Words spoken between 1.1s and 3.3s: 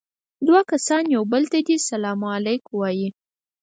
يو بل ته دې سلام عليکم ووايي.